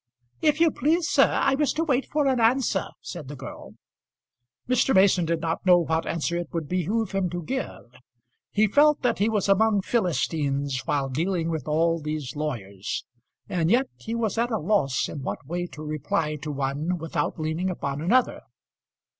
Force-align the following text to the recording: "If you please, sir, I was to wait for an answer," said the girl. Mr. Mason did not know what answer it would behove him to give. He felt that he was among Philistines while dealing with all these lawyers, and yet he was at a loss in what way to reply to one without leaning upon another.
"If 0.41 0.59
you 0.59 0.71
please, 0.71 1.07
sir, 1.07 1.29
I 1.31 1.53
was 1.53 1.73
to 1.73 1.83
wait 1.83 2.07
for 2.11 2.25
an 2.25 2.39
answer," 2.39 2.87
said 3.01 3.27
the 3.27 3.35
girl. 3.35 3.75
Mr. 4.67 4.95
Mason 4.95 5.25
did 5.25 5.41
not 5.41 5.63
know 5.63 5.77
what 5.77 6.07
answer 6.07 6.35
it 6.37 6.49
would 6.51 6.67
behove 6.67 7.11
him 7.11 7.29
to 7.29 7.43
give. 7.43 7.85
He 8.51 8.65
felt 8.65 9.03
that 9.03 9.19
he 9.19 9.29
was 9.29 9.47
among 9.47 9.83
Philistines 9.83 10.81
while 10.85 11.07
dealing 11.07 11.51
with 11.51 11.67
all 11.67 12.01
these 12.01 12.35
lawyers, 12.35 13.05
and 13.47 13.69
yet 13.69 13.85
he 13.95 14.15
was 14.15 14.39
at 14.39 14.49
a 14.49 14.57
loss 14.57 15.07
in 15.07 15.21
what 15.21 15.45
way 15.45 15.67
to 15.67 15.83
reply 15.83 16.35
to 16.37 16.51
one 16.51 16.97
without 16.97 17.39
leaning 17.39 17.69
upon 17.69 18.01
another. 18.01 18.41